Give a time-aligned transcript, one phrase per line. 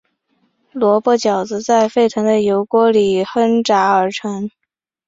[0.71, 4.49] 萝卜饺子在沸腾的油锅里烹炸而成。